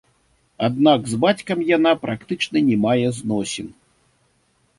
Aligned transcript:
Аднак 0.67 1.01
з 1.11 1.19
бацькам 1.25 1.59
яна 1.77 1.91
практычна 2.07 2.57
не 2.71 2.77
мае 2.87 3.07
зносін. 3.19 3.67